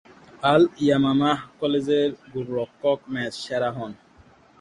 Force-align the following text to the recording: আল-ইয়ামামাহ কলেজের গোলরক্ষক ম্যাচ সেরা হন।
আল-ইয়ামামাহ 0.43 1.39
কলেজের 1.59 2.09
গোলরক্ষক 2.33 2.99
ম্যাচ 3.13 3.33
সেরা 3.43 3.69
হন। 3.77 3.91